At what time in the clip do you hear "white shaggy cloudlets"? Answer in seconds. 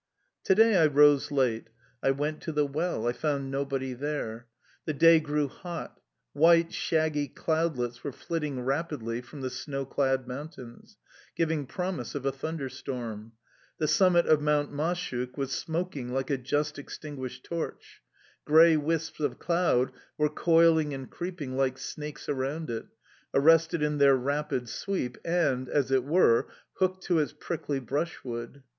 6.33-8.03